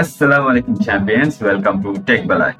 [0.00, 1.40] Assalamu alaikum champions.
[1.40, 2.52] Welcome to Tech Balai.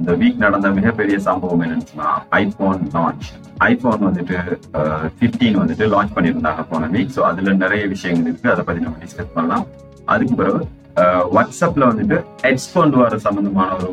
[0.00, 3.28] இந்த week நடந்த மிகப்பெரிய சம்பவம் என்னன்னா ஐபோன் லான்ச்
[3.68, 4.36] ஐபோன் வந்துட்டு
[4.80, 8.52] uh, ஃபிஃப்டீன் வந்துட்டு லான்ச் பண்ணியிருந்தாங்க போன வீக் ஸோ அதுல நிறைய விஷயங்கள் இருக்கு.
[8.54, 9.64] அதை பத்தி நம்ம டிஸ்கஸ் பண்ணலாம்.
[10.14, 10.60] அதுக்கு பிறகு
[11.02, 13.90] uh, வாட்ஸ்அப்ல வந்துட்டு ஹெட்ஃபோன் வர சம்பந்தமான ஒரு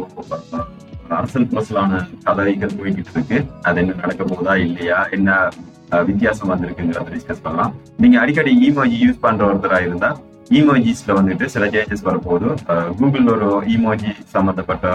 [1.19, 3.39] அரசல் புரசலான கதைகள் போய்கிட்டு இருக்கு.
[3.69, 4.99] அது என்ன நடக்க போதா இல்லையா?
[5.17, 5.29] என்ன
[6.09, 7.71] வித்தியாசம் வந்திருக்குங்கிறத டிஸ்கஸ் பண்ணலாம்.
[8.03, 10.09] நீங்க அடிக்கடி இமோஜி யூஸ் பண்ற ஒருத்தரா இருந்தா
[10.59, 12.49] இமோஜிஸ்ல வந்துட்டு சில சேஞ்சஸ் வரப்போகுது.
[12.99, 14.87] கூகுள் ஒரு இமோஜி சம்பந்தப்பட்ட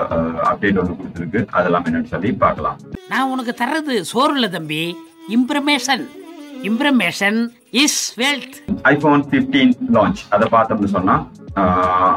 [0.50, 1.40] அப்டேட் ஒன்று கொடுத்துருக்கு.
[1.58, 2.78] அதெல்லாம் என்னன்னு சொல்லி பார்க்கலாம்.
[3.12, 4.82] நான் உனக்கு தர்றது சோறு இல்ல தம்பி.
[5.36, 6.04] Information
[6.70, 7.38] information
[7.84, 8.56] is wealth
[8.92, 11.16] iPhone fifteen launch அதை பார்த்தோம்னு சொன்னா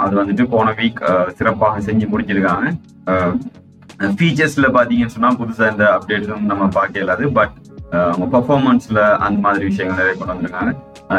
[0.04, 1.02] அது வந்துட்டு போன வீக்
[1.38, 2.68] சிறப்பாக செஞ்சு முடிச்சிருக்காங்க.
[4.18, 7.55] ஃபீச்சர்ஸ்ல பாத்தீங்கன்னு சொன்னா புதுசா இந்த அப்டேட்ஸும் நம்ம பார்க்க இயலாது பட்
[7.91, 10.72] அவங்க பர்ஃபார்மன்ஸ்ல அந்த மாதிரி விஷயங்கள் நிறைய கொண்டு வந்திருக்காங்க.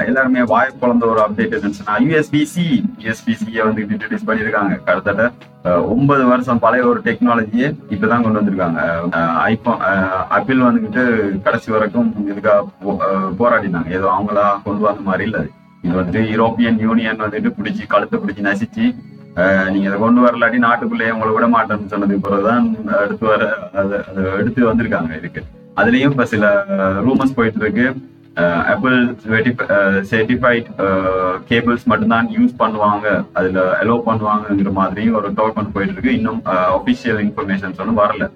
[0.09, 2.65] எல்லாருமே வாய் குழந்த ஒரு அப்டேட் இருந்துச்சுன்னா யூஎஸ்பிசி
[3.05, 4.75] யூஎஸ்பிசியை வந்து இன்ட்ரடியூஸ் பண்ணியிருக்காங்க.
[4.87, 5.25] கிட்டத்தட்ட
[5.95, 8.81] ஒன்பது வருஷம் பழைய ஒரு டெக்னாலஜியை இப்பதான் கொண்டு வந்திருக்காங்க.
[9.53, 9.81] ஐபோன்
[10.39, 11.05] அப்பிள் வந்துகிட்டு
[11.47, 12.97] கடைசி வரைக்கும் இதுக்காக
[13.41, 13.91] போராடினாங்க.
[13.99, 15.45] ஏதோ அவங்களா கொண்டு வந்த மாதிரி இல்லை
[15.85, 18.87] இது வந்துட்டு யூரோப்பியன் யூனியன் வந்துட்டு பிடிச்சி கழுத்தை பிடிச்சி நசிச்சு
[19.73, 22.65] நீங்க இதை கொண்டு வரலாட்டி நாட்டுக்குள்ளேயே உங்களை விட மாட்டேன்னு சொன்னதுக்கு பிறகுதான்
[23.05, 23.45] எடுத்து வர
[23.83, 23.99] அதை
[24.41, 25.43] எடுத்து வந்திருக்காங்க இதுக்கு.
[25.81, 26.45] அதுலயும் இப்ப சில
[27.07, 27.87] ரூமர்ஸ் போயிட்டு இருக்கு
[28.73, 28.97] ஆப்பிள்
[30.11, 30.67] சர்டிஃபைட்
[31.49, 33.07] கேபிள்ஸ் மட்டும்தான் யூஸ் பண்ணுவாங்க.
[33.39, 36.41] அதுல அலோ பண்ணுவாங்கங்கிற மாதிரியும் ஒரு டோக்கன் போயிட்டு இருக்கு இன்னும்
[36.79, 38.27] ஒபிஷியல் இன்ஃபர்மேஷன்ஸ் ஒன்றும் வரல.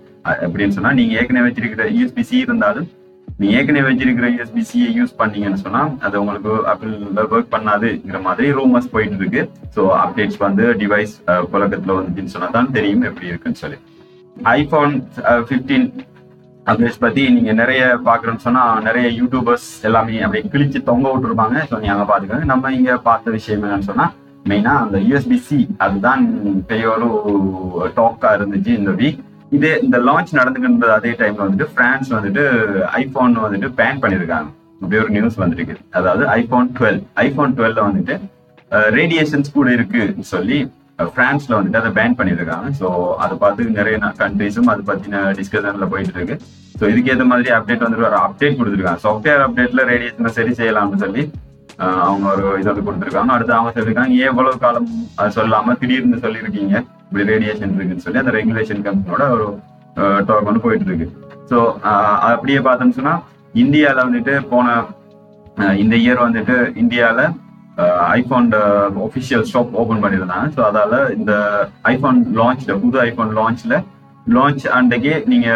[0.46, 2.88] எப்படின்னு சொன்னா நீங்க ஏற்கனவே வச்சிருக்கிற யூஎஸ்பிசி இருந்தாலும்
[3.40, 6.92] நீங்க ஏற்கனவே வச்சிருக்கிற யூஎஸ்பிசியை யூஸ் பண்ணீங்கன்னு சொன்னா அது உங்களுக்கு ஆப்பிள்
[7.34, 9.42] ஒர்க் பண்ணாதுங்கிற மாதிரி ரூமர்ஸ் போயிட்டு இருக்கு
[9.76, 11.14] ஸோ அப்டேட்ஸ் வந்து டிவைஸ்
[11.52, 13.78] புழக்கத்துல வந்துச்சுன்னு சொன்னா தான் தெரியும் எப்படி இருக்குன்னு சொல்லி.
[14.58, 14.92] ஐபோன்
[15.50, 15.88] பிப்டீன்
[16.70, 21.56] அப்டேட்ஸ் பத்தி நீங்க நிறைய பாக்குறோம்னு சொன்னா நிறைய யூடியூபர்ஸ் எல்லாமே அப்படியே கிழிச்சு தொங்க விட்டுருப்பாங்க.
[21.70, 22.46] ஸோ நீங்க அங்க பாத்துக்கோங்க.
[22.52, 24.06] நம்ம இங்க பார்த்த விஷயம் என்னன்னு சொன்னா
[24.50, 26.22] மெயினா அந்த யூஎஸ்பிசி அதுதான்
[26.70, 27.08] பெரிய ஒரு
[27.98, 29.20] டாக்கா இருந்துச்சு இந்த வீக்
[29.56, 32.44] இதே இந்த லான்ச் நடந்துக்கின்றது அதே டைம்ல வந்துட்டு பிரான்ஸ் வந்துட்டு
[33.00, 34.48] ஐபோன் வந்துட்டு பேன் பண்ணிருக்காங்க.
[34.82, 35.74] அப்படி ஒரு நியூஸ் வந்துருக்கு.
[35.98, 38.14] அதாவது ஐபோன் டுவெல் ஐபோன் டுவெல்ல வந்துட்டு
[38.98, 40.58] ரேடியேஷன்ஸ் கூட இருக்குன்னு சொல்லி
[41.16, 42.88] பிரான்ஸ்ல வந்துட்டு அதை பேன் பண்ணிருக்காங்க ஸோ
[43.24, 46.36] அதை பார்த்து நிறைய கண்ட்ரிஸும் அதை பத்தின டிஸ்கஷன்ல போயிட்டு இருக்கு.
[46.78, 49.02] ஸோ இதுக்கு ஏற்ற மாதிரி அப்டேட் வந்துட்டு ஒரு அப்டேட் கொடுத்துருக்காங்க.
[49.06, 51.24] சாஃப்ட்வேர் அப்டேட்ல ரேடியேஷனை சரி செய்யலாம்னு சொல்லி
[52.06, 53.32] அவங்க ஒரு இது வந்து கொடுத்துருக்காங்க.
[53.36, 54.88] அடுத்து அவங்க சொல்லியிருக்காங்க எவ்வளவு காலம்
[55.36, 56.74] சொல்லாம திடீர்னு சொல்லியிருக்கீங்க?
[57.08, 59.46] இப்படி ரேடியேஷன் இருக்குன்னு சொல்லி அந்த ரெகுலேஷன் கம்பெனியோட ஒரு
[60.28, 61.08] டாக் வந்து போயிட்டு இருக்கு.
[61.50, 61.58] ஸோ
[62.32, 63.14] அப்படியே பார்த்தோம்னு சொன்னா
[63.62, 64.76] இந்தியாவில் வந்துட்டு போன
[65.82, 67.32] இந்த இயர் வந்துட்டு இந்தியாவில்
[68.18, 68.48] ஐபோன்
[69.06, 71.32] ஒஃபிஷியல் ஷாப் ஓபன் பண்ணியிருந்தாங்க ஸோ அதால இந்த
[71.92, 73.76] ஐபோன் லான்ச்ல புது ஐபோன் லான்ச்ல
[74.36, 75.50] லான்ச் அன்றைக்கே நீங்க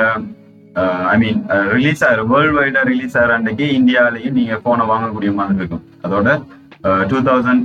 [1.13, 1.41] ஐ மீன்
[1.75, 5.85] ரிலீஸ் ஆகிற வேர்ல்டு வைடா ரிலீஸ் ஆகிற அன்றைக்கே இந்தியாவிலையும் நீங்க போனை வாங்கக்கூடிய மாதிரி இருக்கும்.
[6.07, 6.29] அதோட
[7.11, 7.65] டூ தௌசண்ட்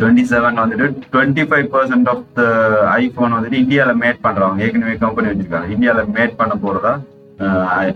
[0.00, 2.44] டுவெண்ட்டி செவன் வந்துட்டு twenty five percent of the
[3.00, 5.68] iPhone வந்துட்டு இந்தியாவில் மேட் பண்றவங்க ஏற்கனவே கம்பெனி வச்சிருக்காங்க.
[5.76, 6.94] இந்தியாவில் மேட் பண்ண போறதா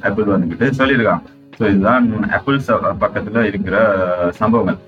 [0.09, 1.25] ஆப்பிள் வந்துகிட்டு சொல்லியிருக்காங்க.
[1.59, 2.07] ஸோ இதுதான்
[2.39, 2.59] ஆப்பிள்
[3.05, 3.77] பக்கத்துல இருக்கிற
[4.43, 4.79] சம்பவங்கள்.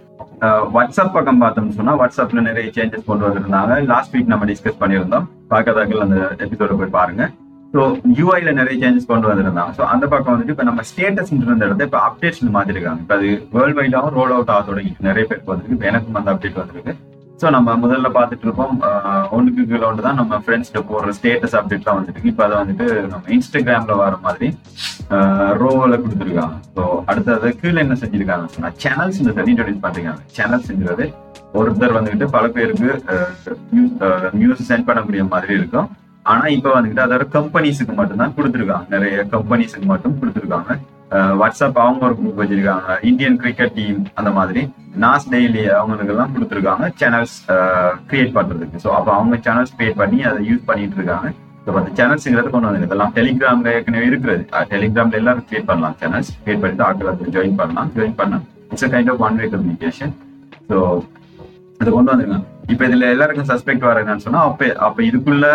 [0.75, 3.75] வாட்ஸ்அப் பக்கம் பார்த்தோம்னு சொன்னா வாட்ஸ்அப்ல நிறைய சேஞ்சஸ் கொண்டு வந்திருந்தாங்க.
[3.93, 5.27] லாஸ்ட் வீக் நம்ம டிஸ்கஸ் பண்ணியிருந்தோம்.
[5.53, 7.25] பார்க்கறதாக்கள் அந்த எபிசோட போய் பாருங்க.
[7.75, 7.83] ஸோ
[8.19, 9.73] யூஐல நிறைய சேஞ்சஸ் கொண்டு வந்திருந்தாங்க.
[9.79, 13.01] ஸோ அந்த பக்கம் வந்துட்டு இப்போ நம்ம ஸ்டேட்டஸ் இருந்த இடத்த இப்போ அப்டேட்ஸ் மாத்திருக்காங்க.
[13.05, 15.77] இப்போ அது வேர்ல்டு வைடாகவும் ரோல் அவுட் ஆக தொடங்கிட்டு நிறைய பேருக்கு வந்திருக்கு.
[15.79, 16.95] இப்போ எனக்கும் அந்த அப்டேட் வந்திருக்கு.
[17.41, 18.75] ஸோ நம்ம முதல்ல பார்த்துட்டு இருக்கோம்
[19.37, 23.95] ஒன்றுக்கு கீழே ஒன்று தான் நம்ம ஃப்ரெண்ட்ஸ்கிட்ட போடுற ஸ்டேட்டஸ் அப்டேட்லாம் வந்துட்டு இப்போ அதை வந்துட்டு நம்ம இன்ஸ்டாகிராம்ல
[24.01, 24.49] வர மாதிரி
[25.63, 26.59] ரோவில் கொடுத்துருக்காங்க.
[26.77, 30.23] ஸோ அடுத்தது கீழே என்ன செஞ்சிருக்காங்க சொன்னால் சேனல்ஸ் இந்த தண்ணி இன்ட்ரடியூஸ் பண்ணிருக்காங்க.
[30.69, 31.07] செஞ்சுறது
[31.61, 32.91] ஒருத்தர் வந்துட்டு பல பேருக்கு
[34.41, 35.89] நியூஸ் சென்ட் பண்ணக்கூடிய மாதிரி இருக்கும்.
[36.33, 38.87] ஆனா இப்ப வந்துட்டு அதோட கம்பெனிஸுக்கு மட்டும்தான் கொடுத்துருக்காங்க.
[38.95, 40.73] நிறைய கம்பெனிஸுக்கு மட்டும் கொடுத்துருக்காங்க.
[41.41, 42.97] வாட்ஸ்அப் அவங்க ஒரு குரூப் வச்சிருக்காங்க.
[43.11, 44.63] இந்தியன் கிரிக்கெட் டீம் அந்த மாதிரி.
[45.05, 47.37] நாஸ் டெய்லி அவங்களுக்கு எல்லாம் கொடுத்துருக்காங்க சேனல்ஸ்
[48.11, 48.83] கிரியேட் பண்றதுக்கு.
[48.85, 51.29] ஸோ அப்போ அவங்க சேனல்ஸ் கிரியேட் பண்ணி அதை யூஸ் பண்ணிட்டு இருக்காங்க.
[51.65, 54.45] ஸோ அந்த சேனல்ஸ்ங்கிறது கொண்டு வந்து இதெல்லாம் டெலிகிராம்ல ஏற்கனவே இருக்கிறது.
[54.73, 57.91] டெலிகிராம்ல எல்லாரும் கிரியேட் பண்ணலாம் சேனல்ஸ் கிரியேட் பண்ணிட்டு ஆட்கள் ஜாயின் பண்ணலாம்.
[57.99, 58.47] ஜாயின் பண்ணலாம்.
[58.73, 60.15] It's a kind of one way communication
[60.71, 60.79] so
[61.81, 65.47] அதை கொண்டு வந்துருக்காங்க இப்ப இதுல எல்லாருக்கும் சஸ்பெக்ட் வர என்னன்னு சொன்னா அப்ப அப்ப இதுக்குள்ள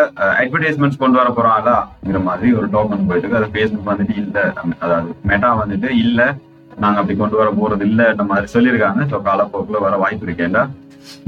[0.42, 4.38] அட்வர்டைஸ்மெண்ட்ஸ் கொண்டு வர போறாங்களாங்கிற மாதிரி ஒரு டோக்கன் போயிட்டு அது ஃபேஸ்புக் வந்துட்டு இல்ல.
[4.84, 6.22] அதாவது மெட்டா வந்துட்டு இல்ல.
[6.78, 9.04] நாங்க அப்படி கொண்டு வர போறது இல்ல மாதிரி சொல்லியிருக்காங்க.
[9.12, 10.64] ஸோ காலப்போக்கில் வர வாய்ப்பு இருக்கேன்டா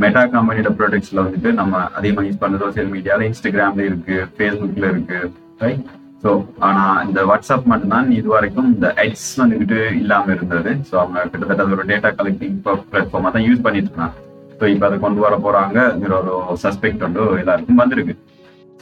[0.03, 5.19] மெட்டா கம்பெனியோட ப்ராடக்ட்ஸ்ல வந்துட்டு நம்ம அதிகமா யூஸ் பண்ற சோசியல் மீடியால இன்ஸ்டாகிராம்ல இருக்கு ஃபேஸ்புக்ல இருக்கு
[5.63, 5.83] ரைட்
[6.23, 6.29] ஸோ
[6.67, 10.71] ஆனா இந்த வாட்ஸ்அப் மட்டும்தான் இது வரைக்கும் இந்த எட்ஸ் வந்துகிட்டு இல்லாம இருந்தது.
[10.89, 14.25] ஸோ அவங்க கிட்டத்தட்ட ஒரு டேட்டா கலெக்டிங் பிளாட்ஃபார்மா தான் யூஸ் பண்ணிட்டு இருந்தாங்க
[14.73, 16.33] இப்போ அதை கொண்டு வர போறாங்கிற ஒரு
[16.63, 18.15] சஸ்பெக்ட் வந்து எல்லாருக்கும் வந்திருக்கு.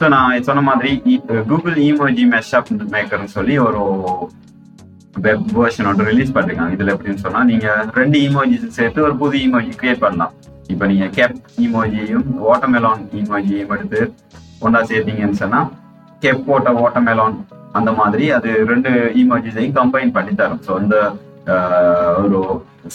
[0.00, 0.90] ஸோ நான் சொன்ன மாதிரி
[1.50, 3.82] கூகுள் இமோஜி மெஷப் மேக்கர்னு சொல்லி ஒரு
[5.26, 6.74] வெப் வேர்ஷன் ஒன்று ரிலீஸ் பண்ணிருக்காங்க.
[6.76, 7.68] இதுல எப்படின்னு சொன்னா நீங்க
[7.98, 10.32] ரெண்டு இமோஜிஸ் சேர்த்து ஒரு புது இமோஜி கிரியேட் பண்ணலாம்.
[10.72, 11.36] இப்போ நீங்க கேப்
[11.66, 14.00] இமோஜியும் வாட்டர்மெலான் இமோஜியும் எடுத்து
[14.64, 15.60] ஒன்றா சேர்த்தீங்கன்னு சொன்னா
[16.24, 17.36] கேப் போட்ட வாட்டர்மெலான்
[17.78, 18.90] அந்த மாதிரி அது ரெண்டு
[19.22, 20.62] இமோஜிஸையும் கம்பைன் பண்ணி தரும்.
[20.66, 20.96] ஸோ அந்த
[22.24, 22.38] ஒரு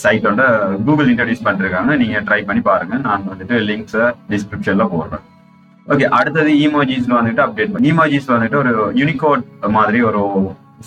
[0.03, 0.45] சைட் வந்து
[0.87, 1.91] கூகுள் இன்ட்ரடியூஸ் பண்ணிருக்காங்க.
[2.01, 2.95] நீங்க ட்ரை பண்ணி பாருங்க.
[3.07, 5.25] நான் வந்துட்டு லிங்க்ஸை டிஸ்கிரிப்ஷன்ல போடுறேன்.
[5.91, 8.71] ஓகே அடுத்தது இமோஜிஸ்ல வந்துட்டு அப்டேட் பண்ணி இமோஜிஸ் வந்துட்டு ஒரு
[9.01, 9.43] யூனிகோட்
[9.77, 10.21] மாதிரி ஒரு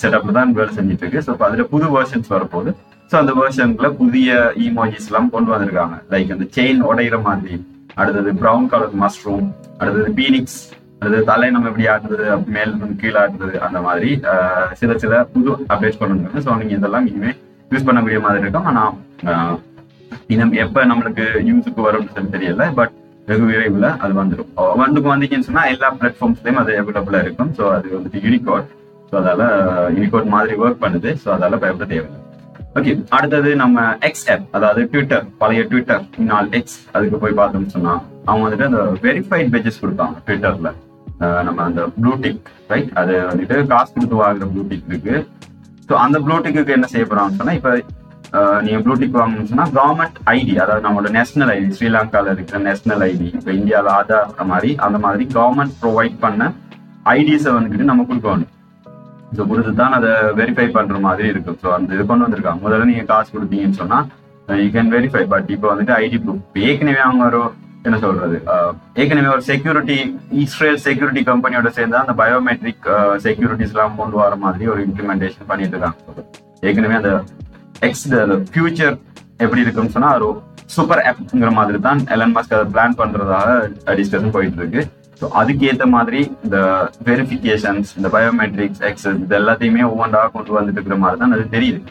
[0.01, 2.71] செட்டப்ல தான் வேலை செஞ்சுட்டு இருக்கு ஸோ அதுல புது வெர்ஷன்ஸ் வரப்போகுது.
[3.11, 5.97] ஸோ அந்த வேர்ஷன்ல புதிய இமோஜிஸ் எல்லாம் கொண்டு வந்திருக்காங்க.
[6.15, 7.57] லைக் அந்த செயின் உடையிற மாதிரி.
[8.01, 9.49] அடுத்தது ப்ரௌன் கலர் மஷ்ரூம்
[9.81, 10.59] அடுத்தது பீனிக்ஸ்
[11.01, 12.73] அடுத்தது தலை நம்ம எப்படி ஆடுறது மேல்
[13.03, 14.11] கீழே ஆடுறது அந்த மாதிரி
[14.81, 16.45] சில சில புது அப்டேட்ஸ் கொண்டு வந்திருக்காங்க.
[16.47, 17.33] ஸோ நீங்க இதெல்லாம் இனிமே
[17.75, 18.69] யூஸ் பண்ணக்கூடிய மாதிரி இருக்கும்.
[18.73, 18.83] ஆனா
[20.33, 22.67] இன்னும் எப்ப நம்மளுக்கு யூஸுக்கு வரும்னு சொல்லி தெரியல.
[22.79, 22.93] பட்
[23.29, 24.51] வெகு விரைவில் அது வந்துடும்
[24.83, 27.53] வந்துக்கு வந்துச்சுன்னு சொன்னா எல்லா பிளாட்ஃபார்ம்ஸ்லயும் அது அவைலபிளா இருக்கும்.
[27.59, 28.67] ஸோ அது வந்துட்டு யூனிகோட்
[29.09, 29.45] ஸோ அதால
[29.97, 31.11] யூனிகோட் மாதிரி ஒர்க் பண்ணுது.
[31.23, 32.21] ஸோ அதால பயப்பட தேவையில்லை.
[32.79, 37.93] ஓகே அடுத்தது நம்ம எக்ஸ் ஆப் அதாவது ட்விட்டர் பழைய ட்விட்டர் நாள் எக்ஸ் அதுக்கு போய் பார்த்தோம்னு சொன்னா
[38.29, 40.71] அவங்க வந்துட்டு அந்த வெரிஃபைட் பேஜஸ் கொடுப்பாங்க ட்விட்டர்ல
[41.49, 42.41] நம்ம அந்த ப்ளூ டிக்
[42.73, 45.17] ரைட் அது வந்துட்டு காசு கொடுத்து வாங்குற ப்ளூ டிக் இருக்கு.
[45.89, 47.73] ஸோ அந்த ப்ளூடிக்கு என்ன செய்ய போறாங்கன்னு சொன்னா இப்போ
[48.67, 53.51] நீங்க ப்ளூடிக் வாங்கணும்னு சொன்னா கவர்மெண்ட் ஐடி அதாவது நம்மளோட நேஷனல் ஐடி ஸ்ரீலங்கால இருக்கிற நேஷனல் ஐடி இப்போ
[53.59, 56.51] இந்தியாவில் ஆதார் அந்த மாதிரி அந்த மாதிரி கவர்மெண்ட் ப்ரொவைட் பண்ண
[57.17, 58.51] ஐடிஸை வந்துட்டு நம்ம கொடுக்கணும்.
[59.37, 60.11] ஸோ கொடுத்து தான் அதை
[60.41, 61.59] வெரிஃபை பண்ற மாதிரி இருக்கும்.
[61.63, 62.61] ஸோ அந்த இது கொண்டு வந்திருக்காங்க.
[62.67, 63.99] முதல்ல நீங்க காசு கொடுத்தீங்கன்னு சொன்னா
[64.65, 67.43] யூ கேன் வெரிஃபை பட் இப்போ வந்துட்டு ஐடி ப்ரூஃப் ஏற்கனவே அவங்க ஒரு
[67.87, 68.37] என்ன சொல்றது?
[69.01, 69.97] ஏற்கனவே ஒரு செக்யூரிட்டி
[70.45, 72.87] இஸ்ரேல் செக்யூரிட்டி கம்பெனியோட சேர்ந்து அந்த பயோமெட்ரிக்
[73.25, 76.25] செக்யூரிட்டிஸ் எல்லாம் கொண்டு வர மாதிரி ஒரு இம்ப்ளிமெண்டேஷன் பண்ணிட்டு இருக்காங்க.
[76.69, 77.13] ஏற்கனவே அந்த
[77.89, 78.07] எக்ஸ்
[78.53, 78.97] ஃபியூச்சர்
[79.45, 80.29] எப்படி இருக்கும்னு சொன்னா ஒரு
[80.75, 83.49] சூப்பர் ஆப்ங்கிற மாதிரி தான் எலன் மாஸ்க் அதை பிளான் பண்றதாக
[83.99, 84.83] டிஸ்கஷன் போயிட்டு இருக்கு.
[85.21, 86.59] ஸோ அதுக்கேற்ற மாதிரி இந்த
[87.09, 91.83] வெரிஃபிகேஷன்ஸ் இந்த பயோமெட்ரிக்ஸ் எக்ஸஸ் இது எல்லாத்தையுமே ஒவ்வொன்றா கொண்டு வந்துட்டு இருக்கிற மாதிரி தான் அது தெரியுது.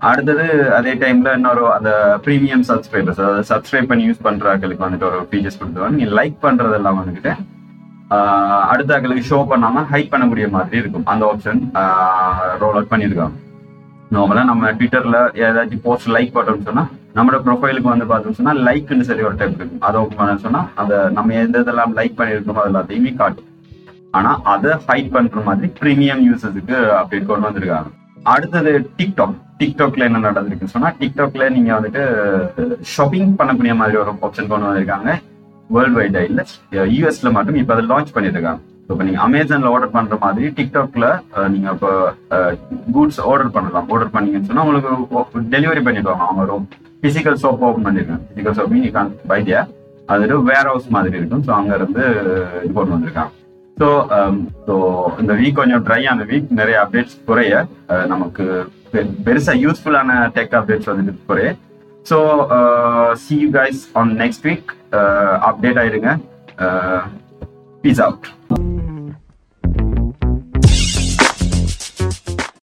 [0.00, 1.90] அடுத்தது அதே டைம்ல இன்னொரு அந்த
[2.24, 5.96] ப்ரீமியம் சப்ஸ்கிரைபர்ஸ் அதாவது சப்ஸ்கிரைப் பண்ணி யூஸ் பண்றவங்களுக்கு வந்துட்டு ஒரு ஃபீச்சர்ஸ் கொடுத்துருவாங்க.
[5.96, 7.32] நீங்க லைக் பண்றதெல்லாம் வந்துட்டு
[8.10, 11.06] ஆஹ், அடுத்த ஆக்களுக்கு ஷோ பண்ணாம ஹைட் பண்ணக்கூடிய மாதிரி இருக்கும்.
[11.06, 11.60] அந்த ஆப்ஷன்
[12.58, 13.34] ரோல் அவுட் பண்ணியிருக்காங்க.
[14.10, 15.16] நார்மலா நம்ம ட்விட்டர்ல
[15.46, 16.84] ஏதாச்சும் போஸ்ட் லைக் போட்டோம்னு சொன்னா
[17.16, 19.82] நம்மளோட ப்ரொஃபைலுக்கு வந்து பார்த்தோம்னு சொன்னா லைக்னு சொல்லி ஒரு டைப் இருக்கும்.
[19.82, 23.48] அதை ஓப்பன் பண்ண சொன்னா அந்த நம்ம எந்த இதெல்லாம் லைக் பண்ணியிருக்கோமோ அது எல்லாத்தையுமே காட்டும்.
[24.10, 27.90] ஆனா அதை ஹைட் பண்ற மாதிரி ப்ரீமியம் யூசஸுக்கு அப்டேட் கொண்டு வந்திருக்காங்க.
[28.34, 32.02] அடுத்தது டிக்டாக் டிக்டாக்ல என்ன நடந்திருக்குன்னு சொன்னா டிக்டாக்ல நீங்க வந்துட்டு
[32.94, 35.12] ஷாப்பிங் பண்ணக்கூடிய மாதிரி ஒரு ஆப்ஷன் கொண்டு வந்திருக்காங்க.
[35.76, 36.40] வேர்ல்டு வைடா இல்ல
[36.96, 38.60] யூஎஸ்ல மட்டும் இப்ப அதை லான்ச் பண்ணிருக்காங்க.
[38.90, 41.06] இப்போ நீங்க அமேசான்ல ஆர்டர் பண்ற மாதிரி டிக்டாக்ல
[41.54, 41.90] நீங்க இப்போ
[42.94, 43.88] கூட்ஸ் ஆர்டர் பண்ணலாம்.
[43.94, 46.56] ஆர்டர் பண்ணீங்கன்னு சொன்னா உங்களுக்கு டெலிவரி பண்ணிடுவாங்க அவங்க ஒரு
[47.02, 48.22] பிசிக்கல் ஷாப் ஓப்பன் பண்ணிருக்காங்க.
[48.30, 49.62] பிசிக்கல் ஷாப் நீ கான் பைடியா
[50.14, 51.44] அது வேர் ஹவுஸ் மாதிரி இருக்கும்.
[51.48, 52.04] ஸோ அங்க இருந்து
[52.64, 53.32] இது கொண்டு வந்திருக்காங்க.
[53.80, 53.88] ஸோ
[54.66, 57.52] ஸோ um, இந்த வீக் கொஞ்சம் ட்ரை ஆன வீக் நிறைய அப்டேட்ஸ் குறைய.
[58.12, 58.44] நமக்கு
[59.26, 61.50] பெருசா யூஸ்ஃபுல்லான டெக் அப்டேட்ஸ் வந்துட்டு குறைய.
[62.06, 62.18] So
[63.24, 64.72] see you guys on next week
[65.50, 66.12] update ஆயிருங்க
[67.84, 68.28] பீஸ் அவுட்